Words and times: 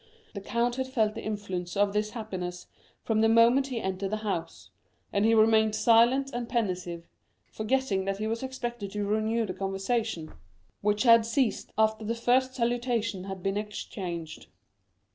The 0.33 0.41
count 0.41 0.77
had 0.77 0.87
felt 0.87 1.13
the 1.13 1.23
influence 1.23 1.77
of 1.77 1.93
this 1.93 2.09
happiness 2.09 2.65
from 3.03 3.21
the 3.21 3.29
moment 3.29 3.67
he 3.67 3.79
entered 3.79 4.09
the 4.09 4.17
house, 4.25 4.71
and 5.13 5.25
he 5.25 5.35
remained 5.35 5.75
silent 5.75 6.31
and 6.33 6.49
pensive, 6.49 7.07
forgetting 7.51 8.05
that 8.05 8.17
he 8.17 8.25
was 8.25 8.41
expected 8.41 8.89
to 8.93 9.05
renew 9.05 9.45
the 9.45 9.53
conversation, 9.53 10.33
which 10.81 11.03
had 11.03 11.23
ceased 11.23 11.71
after 11.77 12.03
the 12.03 12.15
first 12.15 12.55
salutations 12.55 13.27
had 13.27 13.43
been 13.43 13.57
exchanged. 13.57 14.47